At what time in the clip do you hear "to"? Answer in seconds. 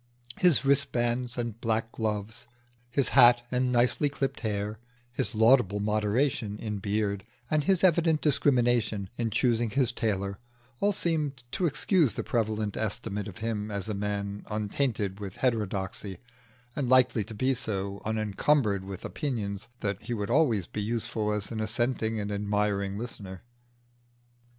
11.51-11.67, 17.23-17.35